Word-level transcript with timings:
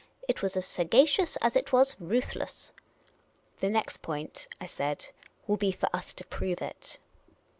It 0.27 0.41
was 0.41 0.57
as 0.57 0.65
sagacious 0.65 1.35
as 1.43 1.55
it 1.55 1.71
was 1.71 1.95
ruthless."" 1.99 2.73
The 3.61 3.69
next 3.69 4.01
point," 4.01 4.47
I 4.59 4.65
said," 4.65 5.09
will 5.45 5.57
be 5.57 5.71
for 5.71 5.95
us 5.95 6.11
to 6.13 6.25
prove 6.25 6.59
it." 6.59 6.97